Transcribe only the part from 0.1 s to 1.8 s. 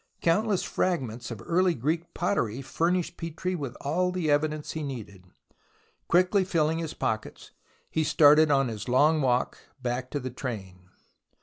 Countless fragments of early